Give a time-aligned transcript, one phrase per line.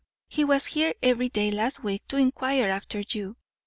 [0.27, 3.37] he was here every day last week to enquire after you."